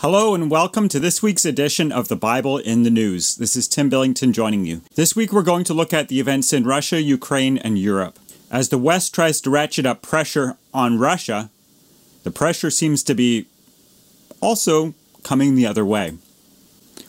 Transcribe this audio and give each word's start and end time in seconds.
Hello 0.00 0.34
and 0.34 0.50
welcome 0.50 0.90
to 0.90 1.00
this 1.00 1.22
week's 1.22 1.46
edition 1.46 1.90
of 1.90 2.08
the 2.08 2.16
Bible 2.16 2.58
in 2.58 2.82
the 2.82 2.90
News. 2.90 3.34
This 3.34 3.56
is 3.56 3.66
Tim 3.66 3.88
Billington 3.88 4.34
joining 4.34 4.66
you. 4.66 4.82
This 4.94 5.16
week 5.16 5.32
we're 5.32 5.40
going 5.40 5.64
to 5.64 5.72
look 5.72 5.94
at 5.94 6.08
the 6.08 6.20
events 6.20 6.52
in 6.52 6.64
Russia, 6.64 7.00
Ukraine, 7.00 7.56
and 7.56 7.78
Europe. 7.78 8.18
As 8.50 8.68
the 8.68 8.76
West 8.76 9.14
tries 9.14 9.40
to 9.40 9.50
ratchet 9.50 9.86
up 9.86 10.02
pressure 10.02 10.58
on 10.74 10.98
Russia, 10.98 11.48
the 12.24 12.30
pressure 12.30 12.70
seems 12.70 13.02
to 13.04 13.14
be 13.14 13.46
also 14.42 14.92
coming 15.22 15.54
the 15.54 15.66
other 15.66 15.84
way. 15.84 16.18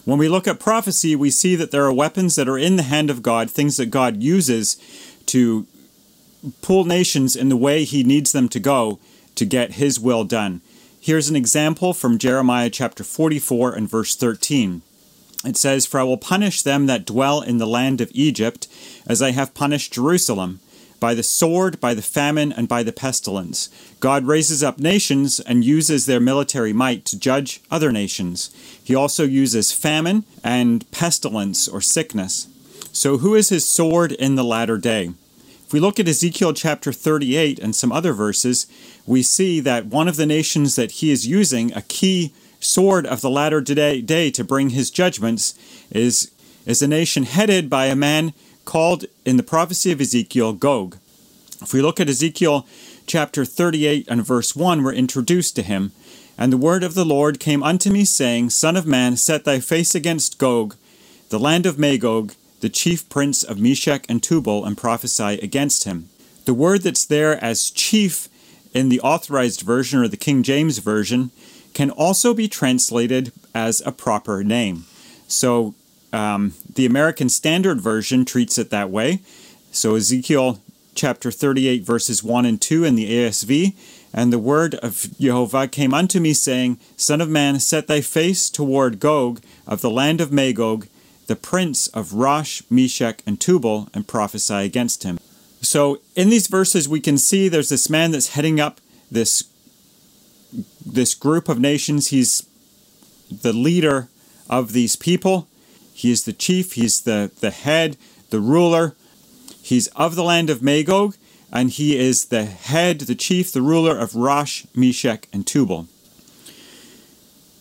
When 0.06 0.18
we 0.18 0.30
look 0.30 0.48
at 0.48 0.58
prophecy, 0.58 1.14
we 1.14 1.30
see 1.30 1.58
that 1.58 1.72
there 1.72 1.84
are 1.84 1.94
weapons 1.94 2.36
that 2.36 2.48
are 2.48 2.58
in 2.58 2.78
the 2.78 2.84
hand 2.84 3.10
of 3.10 3.22
God, 3.22 3.52
things 3.52 3.76
that 3.76 3.88
God 3.88 4.24
uses 4.24 4.78
to 5.26 5.68
pull 6.62 6.86
nations 6.86 7.36
in 7.36 7.50
the 7.50 7.58
way 7.58 7.84
He 7.84 8.06
needs 8.06 8.32
them 8.32 8.48
to 8.48 8.62
go 8.62 8.98
to 9.36 9.44
get 9.44 9.74
His 9.74 10.00
will 10.00 10.24
done. 10.24 10.62
Here's 11.00 11.30
an 11.30 11.36
example 11.36 11.94
from 11.94 12.18
Jeremiah 12.18 12.70
chapter 12.70 13.04
44 13.04 13.74
and 13.74 13.90
verse 13.90 14.16
13. 14.16 14.82
It 15.46 15.56
says, 15.56 15.86
For 15.86 16.00
I 16.00 16.04
will 16.04 16.18
punish 16.18 16.62
them 16.62 16.88
that 16.88 17.06
dwell 17.06 17.42
in 17.42 17.60
the 17.60 17.68
land 17.68 18.02
of 18.02 18.12
Egypt, 18.14 18.68
as 19.06 19.22
I 19.22 19.32
have 19.32 19.54
punished 19.54 19.94
Jerusalem, 19.94 20.60
by 21.00 21.14
the 21.14 21.24
sword, 21.24 21.80
by 21.80 21.94
the 21.94 22.02
famine, 22.02 22.52
and 22.52 22.68
by 22.68 22.84
the 22.84 22.92
pestilence. 22.92 23.70
God 24.00 24.26
raises 24.26 24.64
up 24.64 24.80
nations 24.80 25.40
and 25.40 25.64
uses 25.64 26.06
their 26.06 26.20
military 26.20 26.74
might 26.74 27.06
to 27.06 27.20
judge 27.20 27.62
other 27.70 27.92
nations. 27.92 28.50
He 28.84 28.96
also 28.96 29.24
uses 29.24 29.72
famine 29.72 30.26
and 30.44 30.90
pestilence 30.92 31.68
or 31.68 31.80
sickness. 31.80 32.48
So, 32.92 33.20
who 33.20 33.36
is 33.36 33.50
his 33.50 33.70
sword 33.70 34.12
in 34.12 34.36
the 34.36 34.44
latter 34.44 34.78
day? 34.78 35.12
If 35.68 35.74
we 35.74 35.82
look 35.82 36.00
at 36.00 36.08
Ezekiel 36.08 36.54
chapter 36.54 36.94
38 36.94 37.60
and 37.60 37.76
some 37.76 37.92
other 37.92 38.14
verses, 38.14 38.68
we 39.06 39.22
see 39.22 39.60
that 39.60 39.88
one 39.88 40.08
of 40.08 40.16
the 40.16 40.26
nations 40.26 40.78
that 40.78 40.92
he 40.92 41.12
is 41.12 41.28
using, 41.28 41.74
a 41.74 41.82
key 41.82 42.32
sword 42.62 43.06
of 43.06 43.20
the 43.20 43.30
latter 43.30 43.60
day, 43.60 44.32
to 44.32 44.44
bring 44.46 44.70
his 44.70 44.90
judgments, 44.90 45.56
is, 45.92 46.32
is 46.66 46.82
a 46.82 46.88
nation 46.88 47.24
headed 47.24 47.70
by 47.70 47.88
a 47.88 47.98
man 47.98 48.32
called 48.64 49.08
in 49.26 49.36
the 49.36 49.44
prophecy 49.44 49.92
of 49.92 50.00
Ezekiel 50.00 50.54
Gog. 50.54 51.00
If 51.62 51.74
we 51.74 51.82
look 51.82 52.00
at 52.00 52.08
Ezekiel 52.08 52.66
chapter 53.06 53.44
38 53.44 54.08
and 54.10 54.26
verse 54.26 54.56
1, 54.56 54.82
we're 54.82 54.94
introduced 54.94 55.58
to 55.58 55.64
him. 55.64 55.92
And 56.38 56.54
the 56.54 56.58
word 56.58 56.82
of 56.82 56.94
the 56.94 57.04
Lord 57.04 57.42
came 57.42 57.62
unto 57.62 57.92
me, 57.92 58.06
saying, 58.06 58.52
Son 58.52 58.78
of 58.78 58.88
man, 58.88 59.18
set 59.18 59.44
thy 59.44 59.60
face 59.60 59.94
against 59.94 60.38
Gog, 60.38 60.78
the 61.28 61.38
land 61.38 61.66
of 61.66 61.78
Magog, 61.78 62.36
the 62.60 62.70
chief 62.70 63.08
prince 63.10 63.44
of 63.44 63.60
Meshech 63.60 64.06
and 64.10 64.22
Tubal, 64.22 64.66
and 64.66 64.78
prophesy 64.78 65.40
against 65.42 65.84
him. 65.84 66.10
The 66.46 66.54
word 66.54 66.82
that's 66.82 67.06
there 67.06 67.44
as 67.44 67.70
chief 67.70 68.30
in 68.74 68.90
the 68.90 69.02
authorized 69.02 69.62
version 69.62 70.00
or 70.00 70.08
the 70.08 70.18
King 70.18 70.44
James 70.44 70.78
version 70.80 71.32
can 71.74 71.92
also 71.92 72.34
be 72.34 72.48
translated 72.48 73.32
as 73.54 73.82
a 73.86 73.92
proper 73.92 74.44
name. 74.44 74.86
So 75.28 75.76
um, 76.14 76.54
the 76.74 76.86
American 76.86 77.30
Standard 77.30 77.82
Version 77.82 78.26
treats 78.26 78.58
it 78.58 78.70
that 78.70 78.90
way. 78.90 79.20
So 79.72 79.96
Ezekiel 79.96 80.60
chapter 80.96 81.32
38, 81.32 81.84
verses 81.84 82.24
1 82.24 82.46
and 82.46 82.60
2 82.62 82.84
in 82.84 82.96
the 82.96 83.10
ASV. 83.12 83.76
And 84.14 84.34
the 84.34 84.40
word 84.40 84.76
of 84.76 85.08
Jehovah 85.20 85.68
came 85.68 85.94
unto 85.94 86.20
me, 86.20 86.34
saying, 86.34 86.80
Son 86.96 87.22
of 87.22 87.30
man, 87.30 87.60
set 87.60 87.88
thy 87.88 88.02
face 88.02 88.50
toward 88.50 89.00
Gog 89.00 89.42
of 89.68 89.82
the 89.82 89.92
land 89.92 90.22
of 90.22 90.32
Magog, 90.32 90.88
the 91.28 91.36
prince 91.36 91.88
of 91.88 92.14
Rosh, 92.14 92.62
Meshech, 92.70 93.22
and 93.26 93.40
Tubal, 93.40 93.90
and 93.94 94.08
prophesy 94.08 94.56
against 94.56 95.04
him. 95.04 95.20
So 95.62 96.02
in 96.16 96.30
these 96.30 96.48
verses, 96.48 96.88
we 96.88 97.00
can 97.00 97.18
see 97.18 97.48
there's 97.48 97.70
this 97.70 97.90
man 97.90 98.12
that's 98.12 98.30
heading 98.30 98.60
up 98.60 98.80
this 99.12 99.44
this 100.86 101.14
group 101.14 101.50
of 101.50 101.60
nations. 101.60 102.08
He's 102.08 102.48
the 103.30 103.54
leader 103.54 104.08
of 104.50 104.72
these 104.72 104.96
people. 104.96 105.48
He 105.94 106.12
is 106.12 106.24
the 106.24 106.34
chief. 106.34 106.74
He's 106.74 107.02
the 107.02 107.32
the 107.40 107.52
head, 107.52 107.98
the 108.30 108.40
ruler. 108.40 108.96
He's 109.62 109.88
of 109.88 110.16
the 110.16 110.24
land 110.24 110.50
of 110.50 110.62
Magog, 110.62 111.16
and 111.52 111.70
he 111.70 111.98
is 111.98 112.26
the 112.26 112.46
head, 112.46 113.02
the 113.02 113.16
chief, 113.16 113.52
the 113.52 113.62
ruler 113.62 113.98
of 113.98 114.16
Rosh, 114.16 114.66
Meshech, 114.74 115.28
and 115.34 115.46
Tubal. 115.46 115.88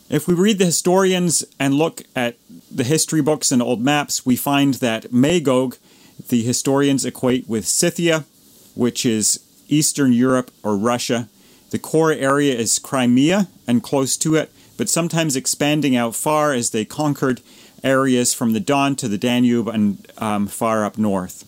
If 0.09 0.29
we 0.29 0.35
read 0.35 0.59
the 0.59 0.67
historians 0.67 1.45
and 1.59 1.75
look 1.75 2.03
at 2.15 2.37
the 2.71 2.85
history 2.85 3.21
books 3.21 3.51
and 3.51 3.61
old 3.61 3.81
maps, 3.81 4.25
we 4.25 4.37
find 4.37 4.75
that 4.75 5.13
Magog, 5.13 5.77
the 6.29 6.43
historians 6.43 7.05
equate 7.05 7.49
with 7.49 7.67
Scythia, 7.67 8.25
which 8.77 9.05
is 9.05 9.41
Eastern 9.69 10.13
Europe 10.13 10.53
or 10.63 10.77
Russia. 10.77 11.29
The 11.71 11.81
core 11.81 12.13
area 12.13 12.55
is 12.55 12.79
Crimea 12.79 13.49
and 13.67 13.83
close 13.83 14.17
to 14.19 14.37
it, 14.37 14.53
but 14.77 14.89
sometimes 14.89 15.35
expanding 15.35 15.97
out 15.97 16.15
far 16.15 16.53
as 16.53 16.71
they 16.71 16.85
conquered 16.85 17.41
areas 17.83 18.33
from 18.33 18.53
the 18.53 18.61
Don 18.61 18.95
to 18.97 19.09
the 19.09 19.19
Danube 19.19 19.67
and 19.67 20.07
um, 20.19 20.47
far 20.47 20.85
up 20.85 20.99
north. 20.99 21.45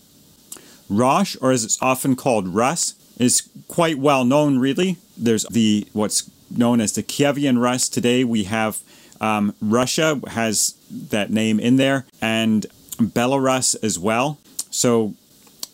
Rosh, 0.89 1.37
or 1.41 1.51
as 1.51 1.63
it's 1.63 1.81
often 1.81 2.17
called 2.17 2.49
Rus, 2.49 2.95
is 3.17 3.47
quite 3.69 3.99
well 3.99 4.25
known, 4.25 4.59
really. 4.59 4.97
There's 5.17 5.45
the 5.45 5.87
what's 5.93 6.29
known 6.49 6.81
as 6.81 6.93
the 6.93 7.03
Kievan 7.03 7.61
Rus. 7.61 7.89
Today 7.89 8.23
we 8.23 8.45
have 8.45 8.81
um, 9.21 9.53
Russia 9.61 10.21
has 10.27 10.75
that 10.89 11.29
name 11.29 11.59
in 11.59 11.75
there, 11.75 12.05
and 12.21 12.65
Belarus 12.97 13.75
as 13.83 13.99
well. 13.99 14.39
So 14.69 15.13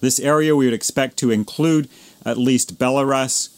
this 0.01 0.19
area 0.19 0.55
we 0.55 0.65
would 0.65 0.73
expect 0.73 1.17
to 1.17 1.31
include 1.31 1.89
at 2.25 2.37
least 2.37 2.77
Belarus, 2.77 3.49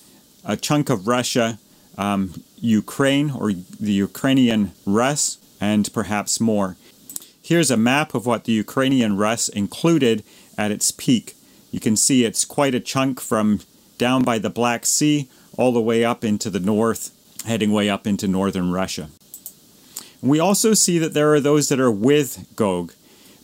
a 0.44 0.58
chunk 0.58 0.90
of 0.90 1.08
Russia, 1.08 1.60
um, 1.98 2.44
Ukraine 2.60 3.32
or 3.32 3.52
the 3.52 3.94
Ukrainian 3.94 4.72
Rus, 4.86 5.38
and 5.60 5.92
perhaps 5.94 6.40
more. 6.40 6.76
Here's 7.42 7.72
a 7.72 7.78
map 7.78 8.14
of 8.14 8.26
what 8.26 8.44
the 8.44 8.52
Ukrainian 8.52 9.16
Rus 9.16 9.48
included 9.48 10.24
at 10.58 10.72
its 10.72 10.92
peak. 10.92 11.36
You 11.72 11.80
can 11.80 11.96
see 11.96 12.26
it's 12.26 12.46
quite 12.46 12.76
a 12.76 12.80
chunk 12.80 13.22
from 13.22 13.62
down 13.98 14.24
by 14.24 14.38
the 14.38 14.50
Black 14.50 14.86
Sea 14.86 15.30
all 15.58 15.72
the 15.72 15.82
way 15.82 16.06
up 16.06 16.24
into 16.24 16.50
the 16.50 16.60
north, 16.60 17.12
heading 17.46 17.72
way 17.72 17.90
up 17.90 18.08
into 18.08 18.28
northern 18.28 18.72
Russia. 18.72 19.10
We 20.22 20.40
also 20.40 20.74
see 20.74 20.98
that 21.00 21.14
there 21.14 21.34
are 21.34 21.40
those 21.40 21.70
that 21.70 21.80
are 21.80 21.92
with 21.92 22.48
Gog 22.56 22.94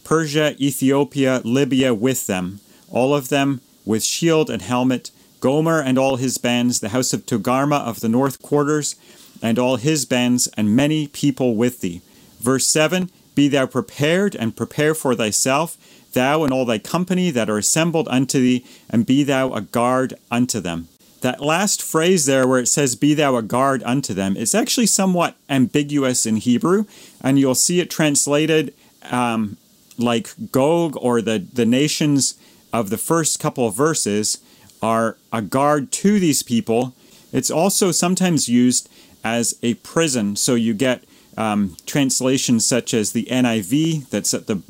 Persia, 0.03 0.55
Ethiopia, 0.59 1.41
Libya 1.43 1.93
with 1.93 2.27
them, 2.27 2.59
all 2.89 3.15
of 3.15 3.29
them 3.29 3.61
with 3.85 4.03
shield 4.03 4.49
and 4.49 4.61
helmet, 4.61 5.11
Gomer 5.39 5.81
and 5.81 5.97
all 5.97 6.17
his 6.17 6.37
bands, 6.37 6.79
the 6.79 6.89
house 6.89 7.13
of 7.13 7.25
Togarmah 7.25 7.81
of 7.81 7.99
the 7.99 8.09
north 8.09 8.41
quarters, 8.41 8.95
and 9.41 9.59
all 9.59 9.75
his 9.75 10.05
bands, 10.05 10.47
and 10.55 10.75
many 10.75 11.07
people 11.07 11.55
with 11.55 11.81
thee. 11.81 12.01
Verse 12.39 12.65
7 12.67 13.09
Be 13.35 13.47
thou 13.47 13.65
prepared, 13.65 14.35
and 14.35 14.55
prepare 14.55 14.93
for 14.93 15.15
thyself, 15.15 15.77
thou 16.13 16.43
and 16.43 16.53
all 16.53 16.65
thy 16.65 16.79
company 16.79 17.29
that 17.31 17.49
are 17.49 17.57
assembled 17.57 18.07
unto 18.09 18.39
thee, 18.39 18.65
and 18.89 19.05
be 19.05 19.23
thou 19.23 19.53
a 19.53 19.61
guard 19.61 20.13
unto 20.31 20.59
them. 20.59 20.87
That 21.23 21.39
last 21.39 21.81
phrase 21.81 22.25
there, 22.25 22.45
where 22.45 22.59
it 22.59 22.67
says, 22.67 22.97
Be 22.97 23.13
thou 23.13 23.37
a 23.37 23.41
guard 23.41 23.81
unto 23.85 24.13
them, 24.13 24.35
it's 24.35 24.53
actually 24.53 24.87
somewhat 24.87 25.37
ambiguous 25.49 26.25
in 26.25 26.35
Hebrew, 26.35 26.83
and 27.21 27.39
you'll 27.39 27.55
see 27.55 27.79
it 27.79 27.89
translated 27.89 28.73
um, 29.09 29.55
like 29.97 30.51
Gog 30.51 30.97
or 30.97 31.21
the, 31.21 31.39
the 31.39 31.65
nations 31.65 32.35
of 32.73 32.89
the 32.89 32.97
first 32.97 33.39
couple 33.39 33.65
of 33.65 33.73
verses 33.73 34.39
are 34.81 35.15
a 35.31 35.41
guard 35.41 35.93
to 35.93 36.19
these 36.19 36.43
people. 36.43 36.93
It's 37.31 37.49
also 37.49 37.91
sometimes 37.91 38.49
used 38.49 38.89
as 39.23 39.57
a 39.63 39.75
prison, 39.75 40.35
so 40.35 40.55
you 40.55 40.73
get 40.73 41.05
um, 41.37 41.77
translations 41.85 42.65
such 42.65 42.93
as 42.93 43.13
the 43.13 43.27
NIV 43.31 44.09
that's 44.09 44.33
at 44.33 44.47
the 44.47 44.61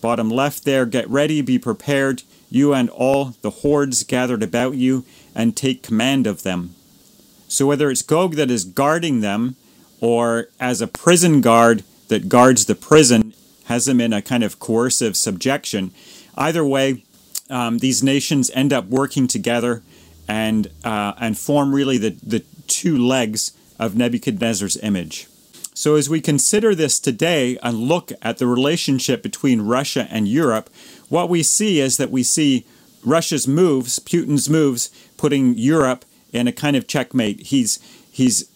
bottom 0.00 0.30
left 0.30 0.64
there 0.64 0.86
get 0.86 1.10
ready, 1.10 1.40
be 1.40 1.58
prepared, 1.58 2.22
you 2.48 2.72
and 2.72 2.90
all 2.90 3.34
the 3.42 3.50
hordes 3.50 4.04
gathered 4.04 4.44
about 4.44 4.76
you 4.76 5.04
and 5.36 5.54
take 5.54 5.82
command 5.82 6.26
of 6.26 6.42
them. 6.42 6.74
So 7.46 7.66
whether 7.66 7.90
it's 7.90 8.02
Gog 8.02 8.34
that 8.34 8.50
is 8.50 8.64
guarding 8.64 9.20
them, 9.20 9.54
or 10.00 10.48
as 10.58 10.80
a 10.80 10.88
prison 10.88 11.40
guard 11.40 11.84
that 12.08 12.28
guards 12.28 12.64
the 12.64 12.74
prison, 12.74 13.32
has 13.66 13.84
them 13.84 14.00
in 14.00 14.12
a 14.12 14.22
kind 14.22 14.42
of 14.42 14.58
coercive 14.58 15.16
subjection, 15.16 15.92
either 16.36 16.64
way, 16.64 17.04
um, 17.50 17.78
these 17.78 18.02
nations 18.02 18.50
end 18.54 18.72
up 18.72 18.86
working 18.86 19.28
together 19.28 19.82
and 20.26 20.68
uh, 20.84 21.12
and 21.20 21.38
form 21.38 21.72
really 21.72 21.98
the, 21.98 22.10
the 22.22 22.40
two 22.66 22.98
legs 22.98 23.52
of 23.78 23.94
Nebuchadnezzar's 23.94 24.76
image. 24.78 25.28
So 25.74 25.94
as 25.94 26.08
we 26.08 26.20
consider 26.20 26.74
this 26.74 26.98
today 26.98 27.58
and 27.62 27.76
look 27.76 28.10
at 28.22 28.38
the 28.38 28.46
relationship 28.46 29.22
between 29.22 29.60
Russia 29.60 30.08
and 30.10 30.26
Europe, 30.26 30.70
what 31.08 31.28
we 31.28 31.42
see 31.42 31.80
is 31.80 31.98
that 31.98 32.10
we 32.10 32.22
see 32.22 32.64
Russia's 33.06 33.46
moves, 33.46 33.98
Putin's 34.00 34.50
moves, 34.50 34.90
putting 35.16 35.56
Europe 35.56 36.04
in 36.32 36.48
a 36.48 36.52
kind 36.52 36.76
of 36.76 36.86
checkmate. 36.86 37.40
He's 37.46 37.78
he's 38.10 38.50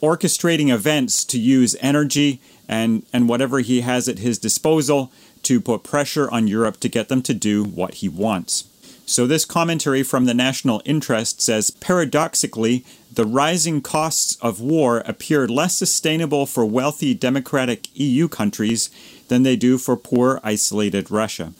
orchestrating 0.00 0.72
events 0.72 1.24
to 1.24 1.38
use 1.38 1.76
energy 1.80 2.40
and 2.68 3.04
and 3.12 3.28
whatever 3.28 3.58
he 3.58 3.80
has 3.82 4.08
at 4.08 4.20
his 4.20 4.38
disposal 4.38 5.12
to 5.42 5.60
put 5.60 5.82
pressure 5.82 6.30
on 6.30 6.46
Europe 6.46 6.78
to 6.80 6.88
get 6.88 7.08
them 7.08 7.22
to 7.22 7.34
do 7.34 7.64
what 7.64 7.94
he 7.94 8.08
wants. 8.08 8.64
So, 9.04 9.26
this 9.26 9.46
commentary 9.46 10.02
from 10.02 10.26
the 10.26 10.34
National 10.34 10.82
Interest 10.84 11.40
says 11.40 11.70
paradoxically, 11.70 12.84
the 13.10 13.24
rising 13.24 13.80
costs 13.80 14.36
of 14.42 14.60
war 14.60 14.98
appear 15.06 15.48
less 15.48 15.74
sustainable 15.74 16.44
for 16.44 16.66
wealthy 16.66 17.14
democratic 17.14 17.88
EU 17.98 18.28
countries 18.28 18.90
than 19.28 19.44
they 19.44 19.56
do 19.56 19.78
for 19.78 19.96
poor, 19.96 20.40
isolated 20.44 21.10
Russia. 21.10 21.54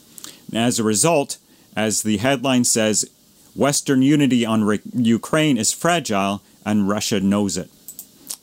As 0.52 0.78
a 0.78 0.84
result, 0.84 1.38
as 1.78 2.02
the 2.02 2.16
headline 2.16 2.64
says, 2.64 3.08
Western 3.54 4.02
unity 4.02 4.44
on 4.44 4.64
Re- 4.64 4.80
Ukraine 4.92 5.56
is 5.56 5.72
fragile 5.72 6.42
and 6.66 6.88
Russia 6.88 7.20
knows 7.20 7.56
it. 7.56 7.70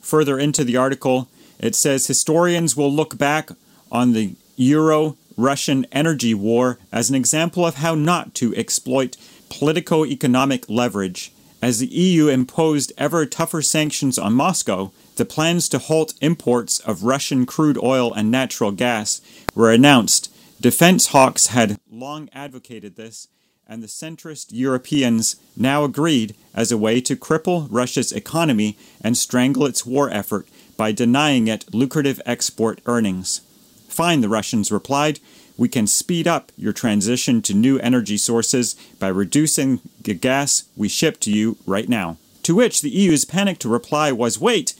Further 0.00 0.38
into 0.38 0.64
the 0.64 0.78
article, 0.78 1.28
it 1.58 1.74
says 1.74 2.06
historians 2.06 2.78
will 2.78 2.90
look 2.90 3.18
back 3.18 3.50
on 3.92 4.14
the 4.14 4.36
Euro 4.56 5.18
Russian 5.36 5.86
energy 5.92 6.32
war 6.32 6.78
as 6.90 7.10
an 7.10 7.14
example 7.14 7.66
of 7.66 7.74
how 7.74 7.94
not 7.94 8.34
to 8.36 8.56
exploit 8.56 9.18
politico 9.50 10.06
economic 10.06 10.64
leverage. 10.70 11.30
As 11.60 11.78
the 11.78 11.88
EU 11.88 12.28
imposed 12.28 12.94
ever 12.96 13.26
tougher 13.26 13.60
sanctions 13.60 14.16
on 14.16 14.32
Moscow, 14.32 14.92
the 15.16 15.26
plans 15.26 15.68
to 15.68 15.78
halt 15.78 16.14
imports 16.22 16.78
of 16.80 17.02
Russian 17.02 17.44
crude 17.44 17.78
oil 17.82 18.14
and 18.14 18.30
natural 18.30 18.72
gas 18.72 19.20
were 19.54 19.70
announced. 19.70 20.30
Defense 20.60 21.08
hawks 21.08 21.48
had 21.48 21.78
long 21.90 22.30
advocated 22.32 22.96
this, 22.96 23.28
and 23.68 23.82
the 23.82 23.88
centrist 23.88 24.46
Europeans 24.52 25.36
now 25.54 25.84
agreed 25.84 26.34
as 26.54 26.72
a 26.72 26.78
way 26.78 27.00
to 27.02 27.14
cripple 27.14 27.68
Russia's 27.70 28.10
economy 28.10 28.78
and 29.02 29.18
strangle 29.18 29.66
its 29.66 29.84
war 29.84 30.10
effort 30.10 30.48
by 30.76 30.92
denying 30.92 31.46
it 31.46 31.74
lucrative 31.74 32.22
export 32.24 32.80
earnings. 32.86 33.42
Fine, 33.88 34.22
the 34.22 34.30
Russians 34.30 34.72
replied. 34.72 35.20
We 35.58 35.68
can 35.68 35.86
speed 35.86 36.26
up 36.26 36.52
your 36.56 36.72
transition 36.72 37.42
to 37.42 37.54
new 37.54 37.78
energy 37.78 38.16
sources 38.16 38.76
by 38.98 39.08
reducing 39.08 39.80
the 40.00 40.14
gas 40.14 40.64
we 40.74 40.88
ship 40.88 41.20
to 41.20 41.30
you 41.30 41.58
right 41.66 41.88
now. 41.88 42.16
To 42.44 42.54
which 42.54 42.80
the 42.80 42.90
EU's 42.90 43.24
panicked 43.24 43.64
reply 43.64 44.10
was 44.10 44.40
wait, 44.40 44.74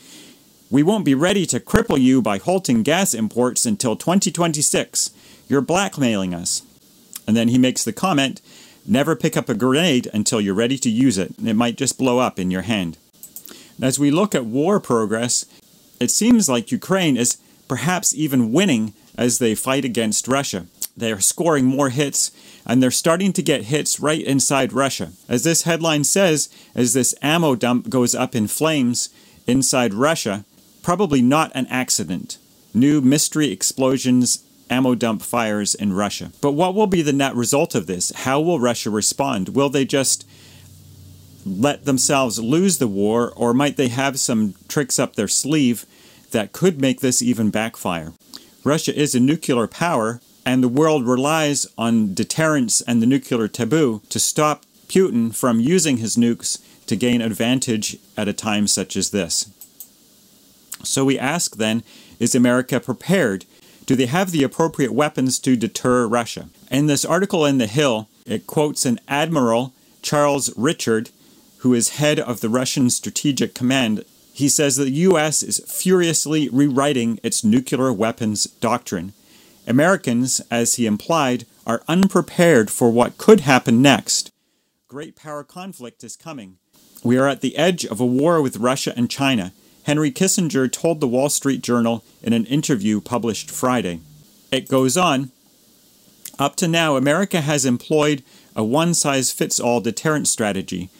we 0.71 0.83
won't 0.83 1.05
be 1.05 1.15
ready 1.15 1.47
to 1.47 1.61
cripple 1.61 2.01
you 2.01 2.21
by 2.21 2.39
halting 2.39 2.83
gas 2.83 3.15
imports 3.15 3.67
until 3.67 3.95
2026. 3.95 5.11
You're 5.49 5.61
blackmailing 5.61 6.35
us. 6.35 6.63
And 7.27 7.37
then 7.37 7.49
he 7.49 7.59
makes 7.59 7.85
the 7.85 7.93
comment 7.93 8.41
never 8.87 9.17
pick 9.17 9.37
up 9.37 9.49
a 9.49 9.55
grenade 9.55 10.09
until 10.15 10.41
you're 10.41 10.55
ready 10.55 10.79
to 10.79 10.91
use 10.91 11.19
it. 11.19 11.35
It 11.45 11.55
might 11.55 11.77
just 11.77 11.99
blow 11.99 12.19
up 12.19 12.39
in 12.39 12.51
your 12.51 12.63
hand. 12.63 12.99
As 13.81 13.99
we 13.99 14.11
look 14.11 14.35
at 14.35 14.47
war 14.47 14.81
progress, 14.81 15.45
it 16.01 16.11
seems 16.11 16.49
like 16.49 16.71
Ukraine 16.73 17.17
is 17.17 17.39
perhaps 17.69 18.15
even 18.15 18.53
winning 18.53 18.95
as 19.19 19.39
they 19.39 19.55
fight 19.55 19.85
against 19.85 20.29
Russia. 20.29 20.67
They 20.97 21.13
are 21.13 21.21
scoring 21.21 21.67
more 21.67 21.91
hits, 21.91 22.31
and 22.65 22.83
they're 22.83 22.91
starting 22.91 23.33
to 23.35 23.43
get 23.43 23.65
hits 23.65 24.01
right 24.01 24.23
inside 24.23 24.73
Russia. 24.73 25.13
As 25.29 25.45
this 25.45 25.63
headline 25.63 26.05
says, 26.05 26.49
as 26.75 26.95
this 26.95 27.15
ammo 27.21 27.55
dump 27.55 27.91
goes 27.91 28.15
up 28.15 28.35
in 28.35 28.49
flames 28.49 29.11
inside 29.47 29.93
Russia, 29.93 30.45
probably 30.83 31.21
not 31.21 31.53
an 31.55 31.67
accident. 31.67 32.39
New 32.73 33.01
mystery 33.01 33.51
explosions, 33.51 34.43
ammo 34.71 34.95
dump 34.95 35.23
fires 35.23 35.75
in 35.75 35.93
Russia. 35.93 36.33
But 36.41 36.53
what 36.53 36.75
will 36.75 36.87
be 36.87 37.03
the 37.03 37.13
net 37.13 37.35
result 37.35 37.75
of 37.75 37.87
this? 37.87 38.11
How 38.11 38.41
will 38.41 38.61
Russia 38.61 38.91
respond? 38.91 39.51
Will 39.51 39.69
they 39.69 39.85
just 39.85 40.27
let 41.45 41.85
themselves 41.85 42.39
lose 42.39 42.79
the 42.79 42.89
war, 42.89 43.33
or 43.37 43.55
might 43.55 43.77
they 43.77 43.89
have 43.89 44.19
some 44.19 44.55
tricks 44.69 44.99
up 44.99 45.15
their 45.15 45.29
sleeve 45.29 45.87
that 46.33 46.53
could 46.53 46.81
make 46.81 47.01
this 47.01 47.23
even 47.23 47.51
backfire? 47.51 48.13
Russia 48.65 48.99
is 48.99 49.15
a 49.15 49.21
nuclear 49.21 49.69
power, 49.69 50.21
and 50.45 50.63
the 50.63 50.69
world 50.69 51.07
relies 51.07 51.67
on 51.79 52.15
deterrence 52.15 52.81
and 52.81 53.01
the 53.01 53.07
nuclear 53.07 53.47
taboo 53.47 54.03
to 54.09 54.19
stop 54.19 54.65
Putin 54.89 55.35
from 55.35 55.61
using 55.61 55.99
his 55.99 56.17
nukes 56.17 56.63
to 56.87 56.97
gain 56.97 57.21
advantage 57.21 57.97
at 58.17 58.29
a 58.29 58.33
time 58.33 58.67
such 58.67 58.97
as 58.97 59.11
this. 59.11 59.51
So 60.83 61.05
we 61.05 61.19
ask 61.19 61.57
then 61.57 61.83
is 62.19 62.35
America 62.35 62.81
prepared? 62.81 63.45
Do 63.87 63.97
they 63.97 64.07
have 64.07 64.33
the 64.33 64.43
appropriate 64.43 64.93
weapons 64.93 65.39
to 65.41 65.57
deter 65.57 66.07
Russia? 66.07 66.49
In 66.71 66.87
this 66.87 67.05
article 67.05 67.47
in 67.47 67.59
The 67.59 67.67
Hill, 67.67 68.09
it 68.27 68.47
quotes 68.47 68.85
an 68.85 69.01
Admiral, 69.09 69.73
Charles 70.03 70.53
Richard, 70.57 71.11
who 71.59 71.73
is 71.73 71.91
head 71.91 72.19
of 72.19 72.41
the 72.41 72.49
Russian 72.49 72.91
Strategic 72.91 73.55
Command 73.55 74.05
he 74.37 74.51
says 74.51 74.77
the 74.77 74.91
U.S. 74.91 75.43
is 75.43 75.65
furiously 75.67 76.51
rewriting 76.51 77.19
its 77.23 77.43
nuclear 77.43 77.91
weapons 77.91 78.45
doctrine. 78.45 79.15
Americans, 79.67 80.43
as 80.51 80.75
he 80.75 80.85
implied, 80.85 81.47
are 81.67 81.83
unprepared 81.89 82.71
for 82.71 82.91
what 82.91 83.17
could 83.17 83.41
happen 83.41 83.81
next. 83.81 84.31
Great 84.89 85.17
power 85.17 85.43
conflict 85.43 86.05
is 86.05 86.17
coming. 86.17 86.59
We 87.03 87.17
are 87.17 87.27
at 87.27 87.41
the 87.41 87.57
edge 87.57 87.87
of 87.87 87.99
a 87.99 88.05
war 88.05 88.43
with 88.43 88.59
Russia 88.59 88.93
and 88.95 89.09
China, 89.09 89.55
Henry 89.87 90.11
Kissinger 90.11 90.71
told 90.71 90.99
the 91.01 91.07
Wall 91.07 91.29
Street 91.29 91.63
Journal 91.63 92.03
in 92.21 92.33
an 92.33 92.45
interview 92.47 93.01
published 93.01 93.49
Friday. 93.49 94.01
It 94.51 94.69
goes 94.69 94.97
on 94.97 95.31
Up 96.41 96.57
to 96.57 96.67
now, 96.67 96.97
America 96.97 97.41
has 97.41 97.65
employed 97.65 98.25
a 98.57 98.65
one 98.65 98.95
size 98.95 99.31
fits 99.31 99.61
all 99.61 99.81
deterrent 99.81 100.27
strategy, 100.27 100.91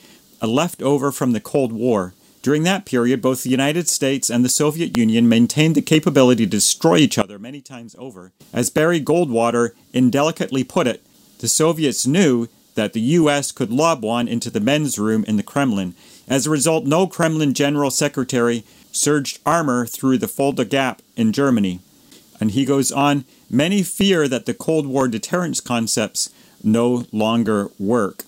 a 0.41 0.47
leftover 0.47 1.11
from 1.11 1.33
the 1.33 1.41
Cold 1.41 1.73
War 1.73 2.15
during 2.43 2.63
that 2.63 2.87
period, 2.87 3.21
both 3.21 3.43
the 3.43 3.51
United 3.51 3.89
States 3.89 4.31
and 4.31 4.45
the 4.45 4.49
Soviet 4.49 4.97
Union 4.97 5.29
maintained 5.29 5.75
the 5.75 5.83
capability 5.83 6.45
to 6.45 6.51
destroy 6.51 6.99
each 6.99 7.19
other 7.19 7.41
many 7.41 7.61
times 7.61 7.97
over. 7.99 8.31
As 8.53 8.71
Barry 8.71 9.01
Goldwater 9.01 9.71
indelicately 9.93 10.63
put 10.63 10.87
it, 10.87 11.05
the 11.41 11.49
Soviets 11.49 12.07
knew 12.07 12.47
that 12.77 12.93
the 12.93 13.01
U.S. 13.01 13.51
could 13.51 13.73
lob 13.73 14.05
one 14.05 14.29
into 14.29 14.49
the 14.49 14.61
men's 14.61 14.97
room 14.97 15.25
in 15.27 15.37
the 15.37 15.43
Kremlin. 15.43 15.97
As 16.29 16.47
a 16.47 16.51
result, 16.51 16.85
no 16.85 17.07
Kremlin 17.07 17.55
general 17.55 17.91
secretary 17.91 18.65
surged 18.91 19.39
armor 19.47 19.87
through 19.87 20.19
the 20.19 20.29
Fulda 20.29 20.65
Gap 20.65 21.03
in 21.17 21.33
Germany. 21.33 21.81
And 22.41 22.51
he 22.51 22.65
goes 22.65 22.91
on 22.91 23.25
many 23.49 23.83
fear 23.83 24.29
that 24.29 24.47
the 24.47 24.55
Cold 24.55 24.87
War 24.87 25.09
deterrence 25.09 25.61
concepts 25.61 26.31
no 26.63 27.07
longer 27.13 27.71
work. 27.79 28.25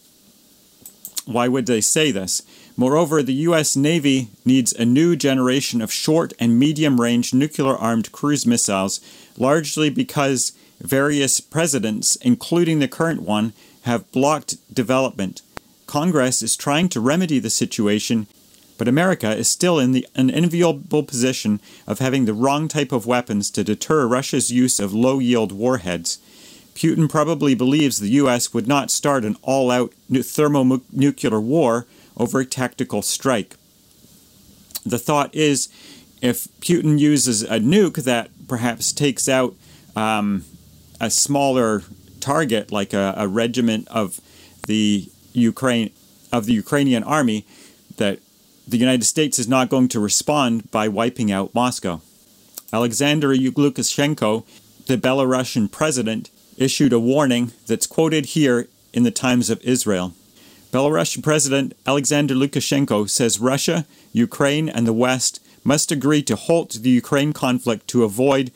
Why 1.27 1.49
would 1.49 1.67
they 1.67 1.81
say 1.81 2.11
this? 2.11 2.43
Moreover, 2.77 3.23
the 3.23 3.35
U.S. 3.35 3.75
Navy 3.75 4.29
needs 4.45 4.73
a 4.73 4.85
new 4.85 5.17
generation 5.17 5.83
of 5.83 5.93
short 5.93 6.33
and 6.39 6.59
medium 6.59 7.01
range 7.01 7.35
nuclear 7.35 7.77
armed 7.77 8.13
cruise 8.13 8.47
missiles, 8.47 9.01
largely 9.37 9.91
because 9.91 10.53
various 10.81 11.41
presidents, 11.41 12.17
including 12.17 12.79
the 12.79 12.89
current 12.89 13.23
one, 13.23 13.53
have 13.83 14.11
blocked 14.13 14.57
development. 14.73 15.43
Congress 15.89 16.43
is 16.43 16.55
trying 16.55 16.89
to 16.91 17.01
remedy 17.01 17.39
the 17.39 17.51
situation, 17.51 18.27
but 18.77 18.87
America 18.87 19.35
is 19.35 19.51
still 19.51 19.79
in 19.81 19.93
the 19.93 20.07
unenviable 20.15 21.03
position 21.03 21.61
of 21.87 21.99
having 21.99 22.27
the 22.27 22.35
wrong 22.35 22.69
type 22.69 22.93
of 22.93 23.07
weapons 23.07 23.51
to 23.51 23.65
deter 23.65 24.07
Russia's 24.07 24.53
use 24.53 24.79
of 24.79 24.93
low 24.93 25.19
yield 25.19 25.51
warheads. 25.51 26.19
Putin 26.75 27.09
probably 27.09 27.55
believes 27.55 27.99
the 27.99 28.11
U.S. 28.23 28.53
would 28.53 28.69
not 28.69 28.91
start 28.91 29.25
an 29.25 29.37
all 29.43 29.71
out 29.71 29.93
thermonuclear 30.13 31.41
war 31.41 31.87
over 32.19 32.41
a 32.41 32.47
tactical 32.47 33.01
strike. 33.01 33.57
The 34.85 34.99
thought 34.99 35.35
is 35.35 35.71
if 36.21 36.49
Putin 36.61 36.99
uses 36.99 37.43
a 37.43 37.59
nuke 37.59 38.05
that 38.05 38.31
perhaps 38.47 38.93
takes 38.93 39.27
out 39.27 39.55
um, 39.97 40.45
a 41.01 41.09
smaller 41.09 41.83
target, 42.21 42.71
like 42.71 42.93
a, 42.93 43.15
a 43.17 43.27
regiment 43.27 43.89
of 43.89 44.21
the 44.67 45.11
Ukraine 45.39 45.91
of 46.33 46.47
the 46.47 46.53
Ukrainian 46.53 47.03
army, 47.05 47.47
that 47.97 48.19
the 48.67 48.77
United 48.77 49.05
States 49.05 49.39
is 49.39 49.49
not 49.49 49.71
going 49.71 49.89
to 49.89 50.01
respond 50.01 50.71
by 50.71 50.89
wiping 50.89 51.33
out 51.33 51.55
Moscow. 51.55 52.01
Alexander 52.73 53.35
Lukashenko, 53.35 54.45
the 54.87 54.99
Belarusian 54.99 55.71
president, 55.71 56.31
issued 56.59 56.93
a 56.93 57.01
warning 57.01 57.53
that's 57.67 57.87
quoted 57.87 58.27
here 58.27 58.69
in 58.93 59.05
the 59.05 59.11
Times 59.11 59.49
of 59.49 59.63
Israel. 59.63 60.13
Belarusian 60.71 61.23
President 61.23 61.75
Alexander 61.87 62.35
Lukashenko 62.35 63.09
says 63.09 63.41
Russia, 63.41 63.87
Ukraine, 64.13 64.69
and 64.69 64.87
the 64.87 64.93
West 64.93 65.41
must 65.65 65.91
agree 65.91 66.23
to 66.23 66.37
halt 66.37 66.79
the 66.83 66.91
Ukraine 66.91 67.33
conflict 67.33 67.89
to 67.89 68.05
avoid 68.05 68.51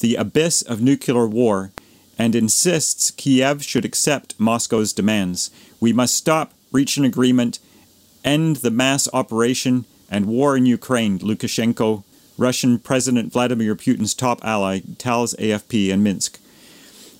the 0.00 0.14
abyss 0.14 0.62
of 0.62 0.80
nuclear 0.80 1.26
war 1.26 1.72
and 2.18 2.34
insists 2.34 3.10
Kiev 3.12 3.62
should 3.62 3.84
accept 3.84 4.38
Moscow's 4.38 4.92
demands. 4.92 5.50
We 5.80 5.92
must 5.92 6.16
stop, 6.16 6.52
reach 6.72 6.96
an 6.96 7.04
agreement, 7.04 7.60
end 8.24 8.56
the 8.56 8.70
mass 8.70 9.08
operation 9.12 9.84
and 10.10 10.26
war 10.26 10.56
in 10.56 10.66
Ukraine, 10.66 11.18
Lukashenko, 11.18 12.02
Russian 12.36 12.78
President 12.78 13.32
Vladimir 13.32 13.74
Putin's 13.74 14.14
top 14.14 14.44
ally, 14.44 14.80
tells 14.96 15.34
AFP 15.34 15.88
in 15.88 16.02
Minsk. 16.02 16.38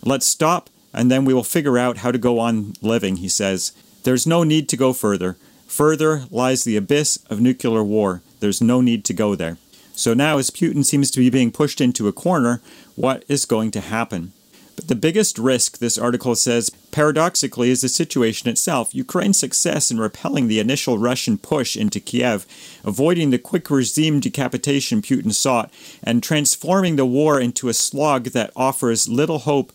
Let's 0.04 0.26
stop, 0.26 0.70
and 0.92 1.10
then 1.10 1.24
we 1.24 1.34
will 1.34 1.44
figure 1.44 1.78
out 1.78 1.98
how 1.98 2.12
to 2.12 2.18
go 2.18 2.38
on 2.38 2.74
living, 2.82 3.16
he 3.16 3.28
says. 3.28 3.72
There's 4.04 4.26
no 4.26 4.42
need 4.42 4.68
to 4.70 4.76
go 4.76 4.92
further. 4.92 5.36
Further 5.66 6.24
lies 6.30 6.64
the 6.64 6.76
abyss 6.76 7.18
of 7.28 7.40
nuclear 7.40 7.84
war. 7.84 8.22
There's 8.40 8.62
no 8.62 8.80
need 8.80 9.04
to 9.06 9.12
go 9.12 9.34
there. 9.34 9.58
So 9.92 10.14
now, 10.14 10.38
as 10.38 10.50
Putin 10.50 10.84
seems 10.84 11.10
to 11.10 11.18
be 11.18 11.28
being 11.28 11.50
pushed 11.50 11.80
into 11.80 12.06
a 12.06 12.12
corner, 12.12 12.62
what 12.94 13.24
is 13.28 13.44
going 13.44 13.72
to 13.72 13.80
happen? 13.80 14.32
But 14.78 14.86
the 14.86 14.94
biggest 14.94 15.40
risk, 15.40 15.78
this 15.78 15.98
article 15.98 16.36
says, 16.36 16.70
paradoxically, 16.92 17.70
is 17.70 17.80
the 17.80 17.88
situation 17.88 18.48
itself. 18.48 18.94
Ukraine's 18.94 19.36
success 19.36 19.90
in 19.90 19.98
repelling 19.98 20.46
the 20.46 20.60
initial 20.60 20.98
Russian 20.98 21.36
push 21.36 21.76
into 21.76 21.98
Kiev, 21.98 22.46
avoiding 22.84 23.30
the 23.30 23.40
quick 23.40 23.70
regime 23.70 24.20
decapitation 24.20 25.02
Putin 25.02 25.34
sought, 25.34 25.72
and 26.00 26.22
transforming 26.22 26.94
the 26.94 27.04
war 27.04 27.40
into 27.40 27.68
a 27.68 27.74
slog 27.74 28.26
that 28.26 28.52
offers 28.54 29.08
little 29.08 29.40
hope 29.40 29.72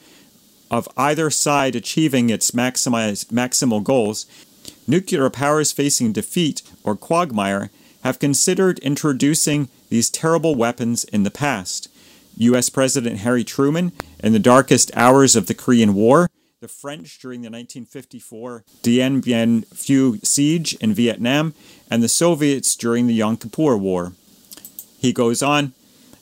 of 0.71 0.87
either 0.95 1.29
side 1.29 1.75
achieving 1.75 2.29
its 2.29 2.51
maximal 2.51 3.83
goals, 3.83 4.25
nuclear 4.87 5.29
powers 5.29 5.73
facing 5.73 6.13
defeat 6.13 6.61
or 6.81 6.95
quagmire 6.95 7.71
have 8.05 8.19
considered 8.19 8.79
introducing 8.79 9.67
these 9.89 10.09
terrible 10.09 10.55
weapons 10.55 11.03
in 11.03 11.23
the 11.23 11.29
past. 11.29 11.89
U.S. 12.37 12.69
President 12.69 13.19
Harry 13.19 13.43
Truman 13.43 13.91
in 14.23 14.33
the 14.33 14.39
darkest 14.39 14.91
hours 14.95 15.35
of 15.35 15.47
the 15.47 15.53
Korean 15.53 15.93
War, 15.93 16.29
the 16.61 16.67
French 16.69 17.19
during 17.19 17.41
the 17.41 17.49
1954 17.49 18.63
Dien 18.81 19.19
Bien 19.19 19.63
Phu 19.63 20.25
siege 20.25 20.75
in 20.75 20.93
Vietnam, 20.93 21.53
and 21.91 22.01
the 22.01 22.07
Soviets 22.07 22.75
during 22.77 23.07
the 23.07 23.13
Yom 23.13 23.35
Kippur 23.35 23.75
War. 23.75 24.13
He 24.97 25.11
goes 25.11 25.43
on, 25.43 25.73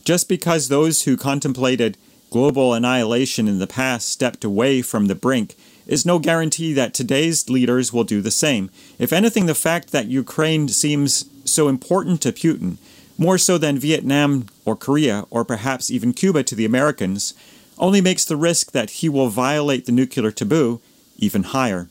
just 0.03 0.27
because 0.27 0.67
those 0.67 1.03
who 1.03 1.15
contemplated 1.15 1.95
global 2.31 2.73
annihilation 2.73 3.47
in 3.47 3.59
the 3.59 3.67
past 3.67 4.07
stepped 4.07 4.43
away 4.43 4.81
from 4.81 5.05
the 5.05 5.15
brink 5.15 5.55
is 5.85 6.05
no 6.05 6.17
guarantee 6.17 6.73
that 6.73 6.93
today's 6.93 7.49
leaders 7.49 7.93
will 7.93 8.03
do 8.03 8.21
the 8.21 8.31
same. 8.31 8.71
If 8.97 9.13
anything, 9.13 9.45
the 9.45 9.53
fact 9.53 9.91
that 9.91 10.07
Ukraine 10.07 10.67
seems 10.69 11.25
so 11.45 11.67
important 11.67 12.21
to 12.21 12.31
Putin 12.31 12.77
more 13.21 13.37
so 13.37 13.59
than 13.59 13.77
Vietnam 13.77 14.47
or 14.65 14.75
Korea 14.75 15.25
or 15.29 15.45
perhaps 15.45 15.91
even 15.91 16.11
Cuba 16.11 16.41
to 16.41 16.55
the 16.55 16.65
Americans, 16.65 17.35
only 17.77 18.01
makes 18.01 18.25
the 18.25 18.35
risk 18.35 18.71
that 18.71 18.89
he 18.89 19.09
will 19.09 19.29
violate 19.29 19.85
the 19.85 19.91
nuclear 19.91 20.31
taboo 20.31 20.81
even 21.19 21.43
higher. 21.43 21.87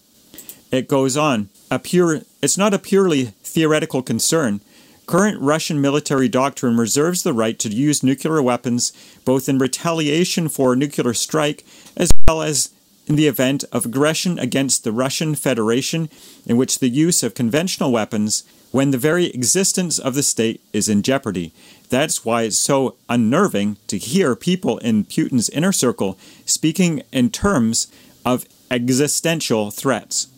It 0.73 0.89
goes 0.89 1.17
on, 1.17 1.49
a 1.71 1.79
pure 1.79 2.23
it's 2.43 2.59
not 2.59 2.75
a 2.75 2.81
purely 2.81 3.27
theoretical 3.45 4.03
concern. 4.03 4.61
Current 5.07 5.41
Russian 5.41 5.81
military 5.81 6.29
doctrine 6.29 6.77
reserves 6.77 7.23
the 7.23 7.33
right 7.33 7.59
to 7.61 7.69
use 7.69 8.03
nuclear 8.03 8.43
weapons 8.43 8.93
both 9.25 9.49
in 9.49 9.59
retaliation 9.59 10.49
for 10.49 10.73
a 10.73 10.77
nuclear 10.77 11.15
strike 11.15 11.65
as 11.97 12.11
well 12.27 12.43
as 12.43 12.71
in 13.07 13.15
the 13.15 13.29
event 13.29 13.63
of 13.71 13.87
aggression 13.87 14.37
against 14.41 14.83
the 14.83 14.91
Russian 14.91 15.37
Federation 15.37 16.09
in 16.45 16.57
which 16.57 16.81
the 16.81 16.89
use 16.89 17.23
of 17.23 17.35
conventional 17.35 17.93
weapons 17.93 18.43
when 18.71 18.91
the 18.91 18.99
very 18.99 19.27
existence 19.27 19.99
of 19.99 20.15
the 20.15 20.23
state 20.23 20.61
is 20.73 20.89
in 20.89 21.03
jeopardy. 21.03 21.53
That's 21.89 22.25
why 22.25 22.43
it's 22.43 22.59
so 22.59 22.97
unnerving 23.09 23.79
to 23.89 23.99
hear 23.99 24.37
people 24.37 24.79
in 24.79 25.05
Putin's 25.05 25.51
inner 25.51 25.73
circle 25.73 26.19
speaking 26.47 27.03
in 27.13 27.31
terms 27.31 27.89
of 28.25 28.47
existential 28.71 29.71
threats. 29.71 30.29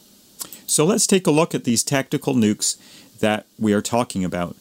So 0.67 0.87
let's 0.87 1.07
take 1.07 1.27
a 1.27 1.31
look 1.31 1.55
at 1.55 1.65
these 1.65 1.85
tactical 1.85 2.35
nukes 2.35 2.79
that 3.21 3.47
we 3.59 3.75
are 3.75 3.83
talking 3.83 4.25
about. 4.25 4.57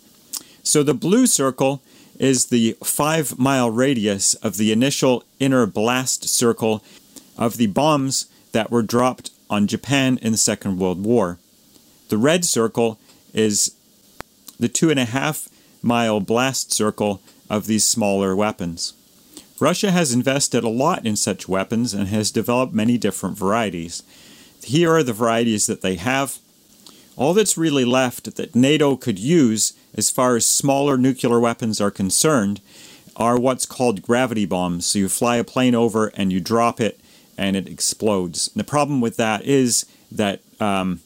So 0.63 0.83
the 0.83 0.93
blue 0.93 1.25
circle 1.25 1.81
is 2.19 2.47
the 2.47 2.77
five 2.83 3.39
mile 3.39 3.71
radius 3.71 4.35
of 4.35 4.57
the 4.57 4.71
initial 4.71 5.23
inner 5.39 5.65
blast 5.65 6.27
circle 6.27 6.83
of 7.37 7.57
the 7.57 7.67
bombs 7.67 8.25
that 8.51 8.69
were 8.69 8.81
dropped 8.81 9.31
on 9.49 9.67
Japan 9.67 10.19
in 10.21 10.33
the 10.33 10.37
Second 10.37 10.77
World 10.77 11.03
War. 11.03 11.39
The 12.09 12.17
red 12.17 12.45
circle 12.45 12.99
is 13.33 13.75
the 14.59 14.69
two 14.69 14.89
and 14.89 14.99
a 14.99 15.05
half 15.05 15.49
mile 15.81 16.19
blast 16.19 16.71
circle 16.71 17.21
of 17.49 17.67
these 17.67 17.85
smaller 17.85 18.35
weapons. 18.35 18.93
Russia 19.59 19.91
has 19.91 20.13
invested 20.13 20.63
a 20.63 20.69
lot 20.69 21.05
in 21.05 21.15
such 21.15 21.47
weapons 21.47 21.93
and 21.93 22.07
has 22.07 22.31
developed 22.31 22.73
many 22.73 22.97
different 22.97 23.37
varieties. 23.37 24.01
Here 24.63 24.91
are 24.91 25.03
the 25.03 25.13
varieties 25.13 25.67
that 25.67 25.81
they 25.81 25.95
have. 25.95 26.39
All 27.15 27.33
that's 27.33 27.57
really 27.57 27.85
left 27.85 28.35
that 28.35 28.55
NATO 28.55 28.95
could 28.95 29.19
use 29.19 29.73
as 29.93 30.09
far 30.09 30.35
as 30.35 30.45
smaller 30.45 30.97
nuclear 30.97 31.39
weapons 31.39 31.79
are 31.79 31.91
concerned 31.91 32.61
are 33.15 33.39
what's 33.39 33.65
called 33.65 34.01
gravity 34.01 34.45
bombs. 34.45 34.85
So 34.85 34.99
you 34.99 35.09
fly 35.09 35.35
a 35.35 35.43
plane 35.43 35.75
over 35.75 36.07
and 36.15 36.31
you 36.31 36.39
drop 36.39 36.79
it 36.79 36.99
and 37.37 37.55
it 37.55 37.67
explodes. 37.67 38.49
And 38.53 38.59
the 38.59 38.67
problem 38.67 39.01
with 39.01 39.17
that 39.17 39.43
is 39.43 39.85
that 40.11 40.41
um, 40.59 41.01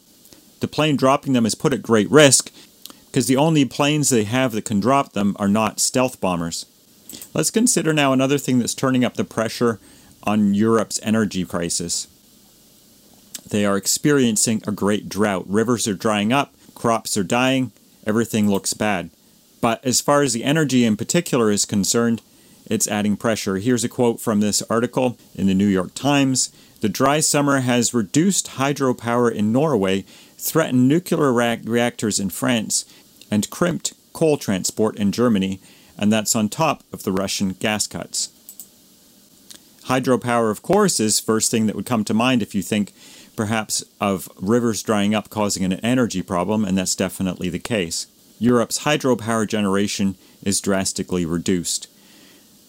the 0.59 0.67
plane 0.67 0.95
dropping 0.95 1.33
them 1.33 1.45
is 1.45 1.55
put 1.55 1.73
at 1.73 1.81
great 1.81 2.09
risk 2.09 2.51
because 3.07 3.27
the 3.27 3.37
only 3.37 3.63
planes 3.65 4.09
they 4.09 4.25
have 4.25 4.51
that 4.51 4.65
can 4.65 4.79
drop 4.79 5.13
them 5.13 5.35
are 5.39 5.47
not 5.47 5.79
stealth 5.79 6.19
bombers. 6.19 6.65
Let's 7.33 7.51
consider 7.51 7.93
now 7.93 8.11
another 8.11 8.37
thing 8.37 8.59
that's 8.59 8.73
turning 8.73 9.05
up 9.05 9.15
the 9.15 9.23
pressure 9.23 9.79
on 10.23 10.53
Europe's 10.53 10.99
energy 11.03 11.45
crisis. 11.45 12.07
They 13.49 13.65
are 13.65 13.77
experiencing 13.77 14.61
a 14.65 14.71
great 14.71 15.07
drought. 15.07 15.45
Rivers 15.47 15.87
are 15.87 15.93
drying 15.93 16.33
up, 16.33 16.53
crops 16.73 17.15
are 17.15 17.23
dying, 17.23 17.71
everything 18.05 18.49
looks 18.49 18.73
bad. 18.73 19.09
But 19.61 19.83
as 19.85 20.01
far 20.01 20.21
as 20.21 20.33
the 20.33 20.43
energy 20.43 20.83
in 20.83 20.97
particular 20.97 21.51
is 21.51 21.65
concerned, 21.65 22.21
it's 22.65 22.87
adding 22.87 23.15
pressure. 23.15 23.57
Here's 23.57 23.83
a 23.83 23.89
quote 23.89 24.19
from 24.19 24.39
this 24.39 24.61
article 24.63 25.17
in 25.35 25.47
the 25.47 25.53
New 25.53 25.67
York 25.67 25.93
Times. 25.93 26.51
The 26.81 26.89
dry 26.89 27.19
summer 27.19 27.61
has 27.61 27.93
reduced 27.93 28.57
hydropower 28.57 29.31
in 29.31 29.51
Norway 29.51 30.03
threatened 30.45 30.87
nuclear 30.87 31.33
reactors 31.33 32.19
in 32.19 32.29
France, 32.29 32.85
and 33.31 33.49
crimped 33.49 33.93
coal 34.13 34.37
transport 34.37 34.95
in 34.95 35.11
Germany, 35.11 35.59
and 35.97 36.13
that's 36.13 36.35
on 36.35 36.49
top 36.49 36.83
of 36.93 37.01
the 37.03 37.11
Russian 37.11 37.53
gas 37.53 37.87
cuts. 37.87 38.29
Hydropower, 39.85 40.51
of 40.51 40.61
course, 40.61 40.99
is 40.99 41.19
first 41.19 41.49
thing 41.49 41.65
that 41.65 41.75
would 41.75 41.87
come 41.87 42.03
to 42.03 42.13
mind 42.13 42.43
if 42.43 42.53
you 42.53 42.61
think 42.61 42.93
perhaps 43.35 43.83
of 43.99 44.29
rivers 44.39 44.83
drying 44.83 45.15
up 45.15 45.29
causing 45.29 45.63
an 45.63 45.73
energy 45.73 46.21
problem, 46.21 46.63
and 46.63 46.77
that's 46.77 46.95
definitely 46.95 47.49
the 47.49 47.59
case. 47.59 48.05
Europe's 48.37 48.83
hydropower 48.83 49.47
generation 49.47 50.15
is 50.43 50.61
drastically 50.61 51.25
reduced. 51.25 51.87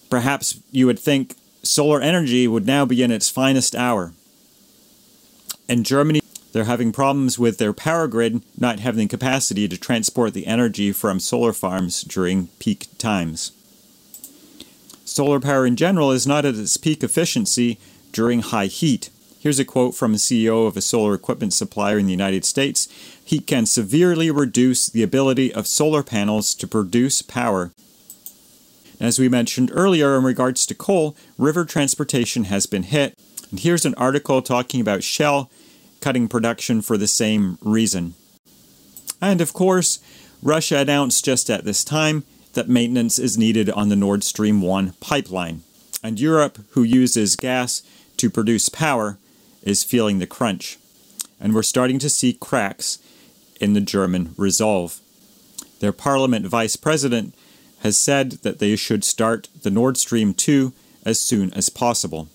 Perhaps 0.08 0.60
you 0.70 0.86
would 0.86 0.98
think 0.98 1.34
solar 1.62 2.00
energy 2.00 2.48
would 2.48 2.66
now 2.66 2.86
be 2.86 3.02
in 3.02 3.10
its 3.10 3.28
finest 3.28 3.74
hour. 3.74 4.12
In 5.68 5.84
Germany, 5.84 6.20
they're 6.56 6.64
having 6.64 6.90
problems 6.90 7.38
with 7.38 7.58
their 7.58 7.74
power 7.74 8.08
grid 8.08 8.42
not 8.58 8.80
having 8.80 9.00
the 9.00 9.06
capacity 9.08 9.68
to 9.68 9.76
transport 9.76 10.32
the 10.32 10.46
energy 10.46 10.90
from 10.90 11.20
solar 11.20 11.52
farms 11.52 12.00
during 12.00 12.46
peak 12.58 12.86
times. 12.96 13.52
Solar 15.04 15.38
power 15.38 15.66
in 15.66 15.76
general 15.76 16.10
is 16.10 16.26
not 16.26 16.46
at 16.46 16.54
its 16.54 16.78
peak 16.78 17.04
efficiency 17.04 17.78
during 18.10 18.40
high 18.40 18.68
heat. 18.68 19.10
Here's 19.38 19.58
a 19.58 19.66
quote 19.66 19.94
from 19.94 20.14
a 20.14 20.16
CEO 20.16 20.66
of 20.66 20.78
a 20.78 20.80
solar 20.80 21.12
equipment 21.12 21.52
supplier 21.52 21.98
in 21.98 22.06
the 22.06 22.12
United 22.12 22.46
States 22.46 22.88
Heat 23.22 23.46
can 23.46 23.66
severely 23.66 24.30
reduce 24.30 24.88
the 24.88 25.02
ability 25.02 25.52
of 25.52 25.66
solar 25.66 26.02
panels 26.02 26.54
to 26.54 26.66
produce 26.66 27.20
power. 27.20 27.72
As 28.98 29.18
we 29.18 29.28
mentioned 29.28 29.70
earlier 29.74 30.16
in 30.16 30.24
regards 30.24 30.64
to 30.64 30.74
coal, 30.74 31.14
river 31.36 31.66
transportation 31.66 32.44
has 32.44 32.64
been 32.64 32.84
hit. 32.84 33.14
And 33.50 33.60
here's 33.60 33.84
an 33.84 33.94
article 33.96 34.40
talking 34.40 34.80
about 34.80 35.04
Shell 35.04 35.50
cutting 36.00 36.28
production 36.28 36.82
for 36.82 36.96
the 36.96 37.06
same 37.06 37.58
reason. 37.60 38.14
And 39.20 39.40
of 39.40 39.52
course, 39.52 39.98
Russia 40.42 40.78
announced 40.78 41.24
just 41.24 41.50
at 41.50 41.64
this 41.64 41.84
time 41.84 42.24
that 42.54 42.68
maintenance 42.68 43.18
is 43.18 43.38
needed 43.38 43.70
on 43.70 43.88
the 43.88 43.96
Nord 43.96 44.24
Stream 44.24 44.62
1 44.62 44.94
pipeline. 45.00 45.62
And 46.02 46.20
Europe, 46.20 46.58
who 46.70 46.82
uses 46.82 47.36
gas 47.36 47.82
to 48.18 48.30
produce 48.30 48.68
power, 48.68 49.18
is 49.62 49.84
feeling 49.84 50.18
the 50.18 50.26
crunch. 50.26 50.78
And 51.40 51.54
we're 51.54 51.62
starting 51.62 51.98
to 51.98 52.10
see 52.10 52.32
cracks 52.32 52.98
in 53.60 53.72
the 53.72 53.80
German 53.80 54.34
resolve. 54.36 55.00
Their 55.80 55.92
parliament 55.92 56.46
vice 56.46 56.76
president 56.76 57.34
has 57.80 57.98
said 57.98 58.32
that 58.42 58.58
they 58.58 58.76
should 58.76 59.04
start 59.04 59.48
the 59.62 59.70
Nord 59.70 59.96
Stream 59.96 60.32
2 60.32 60.72
as 61.04 61.20
soon 61.20 61.52
as 61.52 61.68
possible. 61.68 62.28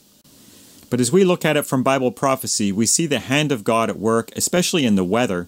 But 0.91 0.99
as 0.99 1.09
we 1.09 1.23
look 1.23 1.45
at 1.45 1.55
it 1.55 1.65
from 1.65 1.83
Bible 1.83 2.11
prophecy, 2.11 2.73
we 2.73 2.85
see 2.85 3.05
the 3.05 3.19
hand 3.19 3.53
of 3.53 3.63
God 3.63 3.89
at 3.89 3.97
work, 3.97 4.29
especially 4.35 4.85
in 4.85 4.95
the 4.95 5.05
weather, 5.05 5.47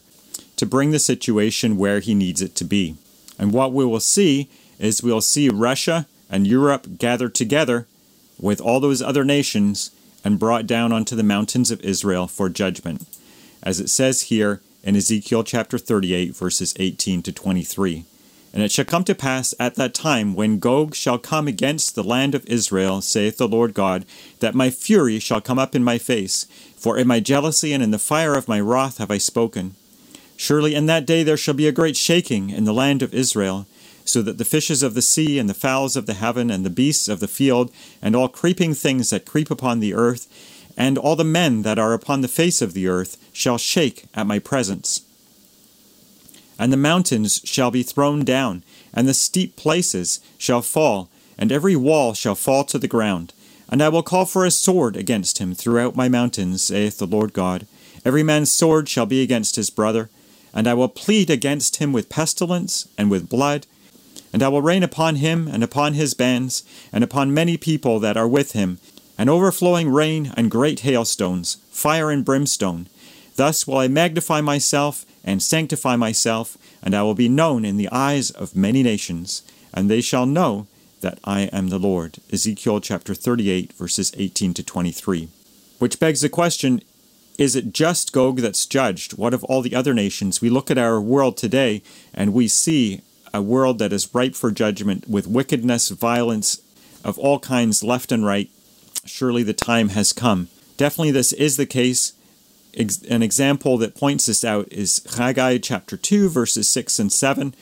to 0.55 0.65
bring 0.65 0.91
the 0.91 0.99
situation 0.99 1.77
where 1.77 1.99
He 1.99 2.15
needs 2.15 2.41
it 2.41 2.55
to 2.55 2.63
be. 2.63 2.95
And 3.37 3.51
what 3.51 3.73
we 3.73 3.83
will 3.83 3.99
see 3.99 4.49
is 4.79 5.03
we'll 5.03 5.19
see 5.19 5.49
Russia 5.49 6.07
and 6.29 6.47
Europe 6.47 6.97
gathered 6.97 7.35
together 7.35 7.87
with 8.39 8.61
all 8.61 8.79
those 8.79 9.01
other 9.01 9.25
nations 9.25 9.91
and 10.23 10.39
brought 10.39 10.65
down 10.65 10.93
onto 10.93 11.13
the 11.13 11.23
mountains 11.23 11.71
of 11.71 11.81
Israel 11.81 12.27
for 12.27 12.47
judgment, 12.47 13.05
as 13.61 13.81
it 13.81 13.89
says 13.89 14.23
here 14.23 14.61
in 14.81 14.95
Ezekiel 14.95 15.43
chapter 15.43 15.77
38, 15.77 16.33
verses 16.33 16.73
18 16.79 17.21
to 17.21 17.33
23. 17.33 18.05
And 18.53 18.61
it 18.61 18.71
shall 18.71 18.85
come 18.85 19.03
to 19.05 19.15
pass 19.15 19.55
at 19.59 19.75
that 19.75 19.95
time, 19.95 20.35
when 20.35 20.59
Gog 20.59 20.93
shall 20.93 21.17
come 21.17 21.47
against 21.47 21.95
the 21.95 22.03
land 22.03 22.35
of 22.35 22.45
Israel, 22.45 23.01
saith 23.01 23.37
the 23.37 23.47
Lord 23.47 23.73
God, 23.73 24.05
that 24.41 24.53
my 24.53 24.69
fury 24.69 25.17
shall 25.17 25.41
come 25.41 25.57
up 25.57 25.73
in 25.73 25.83
my 25.83 25.97
face. 25.97 26.45
For 26.77 26.97
in 26.97 27.07
my 27.07 27.19
jealousy 27.19 27.73
and 27.73 27.81
in 27.81 27.89
the 27.89 27.97
fire 27.97 28.35
of 28.35 28.47
my 28.47 28.59
wrath 28.59 28.99
have 28.99 29.09
I 29.09 29.17
spoken. 29.17 29.73
Surely 30.37 30.75
in 30.75 30.85
that 30.85 31.07
day 31.07 31.23
there 31.23 31.37
shall 31.37 31.55
be 31.55 31.67
a 31.67 31.71
great 31.71 31.97
shaking 31.97 32.51
in 32.51 32.65
the 32.65 32.73
land 32.73 33.01
of 33.01 33.13
Israel. 33.13 33.65
so 34.05 34.21
that 34.21 34.37
the 34.37 34.45
fishes 34.45 34.83
of 34.83 34.93
the 34.93 35.01
sea, 35.01 35.39
and 35.39 35.49
the 35.49 35.53
fowls 35.53 35.95
of 35.95 36.05
the 36.05 36.13
heaven, 36.13 36.51
and 36.51 36.65
the 36.65 36.69
beasts 36.69 37.07
of 37.07 37.19
the 37.19 37.27
field, 37.27 37.71
and 38.01 38.15
all 38.15 38.27
creeping 38.27 38.73
things 38.73 39.09
that 39.09 39.25
creep 39.25 39.49
upon 39.49 39.79
the 39.79 39.93
earth, 39.93 40.27
and 40.75 40.97
all 40.97 41.15
the 41.15 41.23
men 41.23 41.61
that 41.61 41.79
are 41.79 41.93
upon 41.93 42.21
the 42.21 42.27
face 42.27 42.61
of 42.61 42.73
the 42.73 42.87
earth, 42.87 43.17
shall 43.31 43.57
shake 43.57 44.05
at 44.13 44.27
my 44.27 44.39
presence. 44.39 45.01
And 46.59 46.71
the 46.71 46.77
mountains 46.77 47.41
shall 47.43 47.71
be 47.71 47.83
thrown 47.83 48.23
down, 48.23 48.63
and 48.93 49.07
the 49.07 49.13
steep 49.13 49.55
places 49.55 50.19
shall 50.37 50.61
fall, 50.61 51.09
and 51.37 51.51
every 51.51 51.75
wall 51.75 52.13
shall 52.13 52.35
fall 52.35 52.63
to 52.65 52.77
the 52.77 52.87
ground. 52.87 53.33
And 53.69 53.81
I 53.81 53.89
will 53.89 54.03
call 54.03 54.25
for 54.25 54.45
a 54.45 54.51
sword 54.51 54.95
against 54.95 55.39
him 55.39 55.55
throughout 55.55 55.95
my 55.95 56.07
mountains, 56.07 56.61
saith 56.61 56.99
the 56.99 57.07
Lord 57.07 57.33
God. 57.33 57.65
Every 58.05 58.21
man's 58.21 58.51
sword 58.51 58.87
shall 58.87 59.05
be 59.05 59.21
against 59.21 59.55
his 59.55 59.69
brother, 59.69 60.09
and 60.53 60.67
I 60.67 60.73
will 60.73 60.89
plead 60.89 61.29
against 61.29 61.77
him 61.77 61.91
with 61.91 62.09
pestilence 62.09 62.87
and 62.97 63.09
with 63.09 63.29
blood, 63.29 63.65
and 64.31 64.43
I 64.43 64.49
will 64.49 64.61
rain 64.61 64.83
upon 64.83 65.15
him 65.15 65.47
and 65.47 65.63
upon 65.63 65.93
his 65.93 66.13
bands, 66.13 66.63
and 66.91 67.03
upon 67.03 67.33
many 67.33 67.57
people 67.57 67.99
that 67.99 68.17
are 68.17 68.27
with 68.27 68.51
him, 68.51 68.79
an 69.17 69.29
overflowing 69.29 69.89
rain 69.89 70.33
and 70.35 70.51
great 70.51 70.81
hailstones, 70.81 71.57
fire 71.71 72.11
and 72.11 72.25
brimstone. 72.25 72.87
Thus 73.35 73.65
will 73.65 73.77
I 73.77 73.87
magnify 73.87 74.41
myself 74.41 75.05
and 75.23 75.41
sanctify 75.41 75.95
myself, 75.95 76.57
and 76.81 76.95
I 76.95 77.03
will 77.03 77.15
be 77.15 77.29
known 77.29 77.65
in 77.65 77.77
the 77.77 77.89
eyes 77.91 78.31
of 78.31 78.55
many 78.55 78.83
nations, 78.83 79.43
and 79.73 79.89
they 79.89 80.01
shall 80.01 80.25
know 80.25 80.67
that 81.01 81.19
I 81.23 81.41
am 81.53 81.69
the 81.69 81.79
Lord. 81.79 82.17
Ezekiel 82.31 82.79
chapter 82.79 83.13
38, 83.13 83.73
verses 83.73 84.11
18 84.17 84.53
to 84.55 84.63
23. 84.63 85.29
Which 85.79 85.99
begs 85.99 86.21
the 86.21 86.29
question 86.29 86.81
is 87.37 87.55
it 87.55 87.73
just 87.73 88.13
Gog 88.13 88.37
that's 88.37 88.65
judged? 88.65 89.17
What 89.17 89.33
of 89.33 89.43
all 89.45 89.61
the 89.61 89.75
other 89.75 89.93
nations? 89.93 90.39
We 90.39 90.49
look 90.49 90.69
at 90.69 90.77
our 90.77 91.01
world 91.01 91.35
today 91.35 91.81
and 92.13 92.33
we 92.33 92.47
see 92.47 93.01
a 93.33 93.41
world 93.41 93.79
that 93.79 93.91
is 93.91 94.13
ripe 94.13 94.35
for 94.35 94.51
judgment 94.51 95.09
with 95.09 95.25
wickedness, 95.25 95.89
violence 95.89 96.61
of 97.03 97.17
all 97.17 97.39
kinds 97.39 97.83
left 97.83 98.11
and 98.11 98.23
right. 98.23 98.49
Surely 99.05 99.41
the 99.41 99.53
time 99.53 99.89
has 99.89 100.13
come. 100.13 100.47
Definitely, 100.77 101.11
this 101.11 101.33
is 101.33 101.57
the 101.57 101.65
case. 101.65 102.13
An 102.75 103.21
example 103.21 103.77
that 103.77 103.95
points 103.95 104.25
this 104.25 104.43
out 104.43 104.67
is 104.71 105.01
Haggai 105.15 105.59
chapter 105.59 105.95
2, 105.95 106.29
verses 106.29 106.67
6 106.67 106.97
and 106.97 107.11
7. 107.11 107.53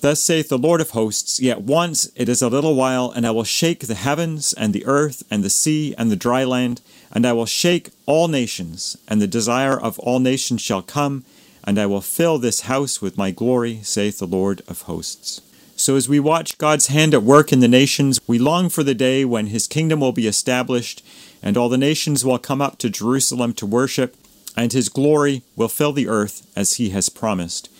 Thus 0.00 0.20
saith 0.20 0.48
the 0.48 0.58
Lord 0.58 0.80
of 0.80 0.90
hosts, 0.90 1.40
Yet 1.40 1.62
once 1.62 2.10
it 2.14 2.28
is 2.28 2.42
a 2.42 2.48
little 2.48 2.74
while, 2.74 3.10
and 3.10 3.26
I 3.26 3.30
will 3.30 3.44
shake 3.44 3.86
the 3.86 3.94
heavens, 3.94 4.52
and 4.52 4.72
the 4.72 4.84
earth, 4.86 5.24
and 5.30 5.42
the 5.42 5.50
sea, 5.50 5.94
and 5.96 6.10
the 6.10 6.16
dry 6.16 6.44
land, 6.44 6.82
and 7.10 7.26
I 7.26 7.32
will 7.32 7.46
shake 7.46 7.90
all 8.06 8.28
nations, 8.28 8.96
and 9.08 9.20
the 9.20 9.26
desire 9.26 9.78
of 9.78 9.98
all 9.98 10.20
nations 10.20 10.60
shall 10.60 10.82
come, 10.82 11.24
and 11.64 11.78
I 11.78 11.86
will 11.86 12.00
fill 12.00 12.38
this 12.38 12.62
house 12.62 13.02
with 13.02 13.18
my 13.18 13.30
glory, 13.30 13.80
saith 13.82 14.18
the 14.18 14.26
Lord 14.26 14.62
of 14.68 14.82
hosts. 14.82 15.40
So 15.74 15.96
as 15.96 16.08
we 16.08 16.20
watch 16.20 16.58
God's 16.58 16.88
hand 16.88 17.14
at 17.14 17.22
work 17.22 17.52
in 17.52 17.60
the 17.60 17.68
nations, 17.68 18.20
we 18.26 18.38
long 18.38 18.68
for 18.68 18.82
the 18.82 18.94
day 18.94 19.24
when 19.24 19.46
his 19.46 19.66
kingdom 19.66 20.00
will 20.00 20.12
be 20.12 20.26
established, 20.26 21.04
and 21.42 21.56
all 21.56 21.68
the 21.68 21.78
nations 21.78 22.24
will 22.24 22.38
come 22.38 22.60
up 22.60 22.78
to 22.78 22.90
Jerusalem 22.90 23.52
to 23.54 23.66
worship, 23.66 24.16
and 24.56 24.72
his 24.72 24.88
glory 24.88 25.42
will 25.54 25.68
fill 25.68 25.92
the 25.92 26.08
earth 26.08 26.46
as 26.56 26.74
he 26.74 26.90
has 26.90 27.08
promised. 27.08 27.70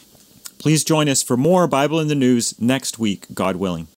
Please 0.58 0.84
join 0.84 1.08
us 1.08 1.22
for 1.22 1.36
more 1.36 1.66
Bible 1.66 2.00
in 2.00 2.08
the 2.08 2.14
News 2.14 2.54
next 2.60 2.98
week, 2.98 3.26
God 3.34 3.56
willing. 3.56 3.88